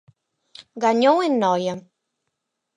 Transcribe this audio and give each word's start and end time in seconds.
Gañou 0.83 1.17
en 1.27 1.33
Noia. 1.43 1.75